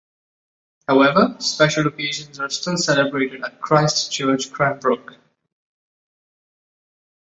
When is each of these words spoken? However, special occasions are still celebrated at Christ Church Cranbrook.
However, 0.87 1.35
special 1.37 1.85
occasions 1.85 2.39
are 2.39 2.49
still 2.49 2.75
celebrated 2.75 3.43
at 3.43 3.61
Christ 3.61 4.11
Church 4.11 4.51
Cranbrook. 4.51 5.15